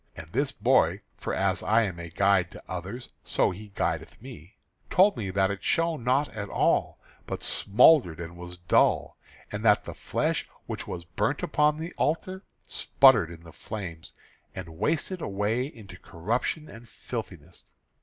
And 0.15 0.25
this 0.31 0.51
boy, 0.51 1.01
for 1.15 1.31
as 1.31 1.61
I 1.61 1.83
am 1.83 1.99
a 1.99 2.09
guide 2.09 2.49
to 2.53 2.63
others 2.67 3.09
so 3.23 3.51
he 3.51 3.67
guideth 3.75 4.19
me, 4.19 4.55
told 4.89 5.15
me 5.15 5.29
that 5.29 5.51
it 5.51 5.63
shone 5.63 6.03
not 6.03 6.27
at 6.29 6.49
all, 6.49 6.99
but 7.27 7.43
smouldered 7.43 8.19
and 8.19 8.35
was 8.35 8.57
dull, 8.57 9.19
and 9.51 9.63
that 9.63 9.83
the 9.83 9.93
flesh 9.93 10.49
which 10.65 10.87
was 10.87 11.05
burnt 11.05 11.43
upon 11.43 11.77
the 11.77 11.93
altar 11.97 12.43
spluttered 12.65 13.29
in 13.29 13.43
the 13.43 13.53
flame, 13.53 14.01
and 14.55 14.69
wasted 14.79 15.21
away 15.21 15.67
into 15.67 15.99
corruption 15.99 16.67
and 16.67 16.89
filthiness. 16.89 17.65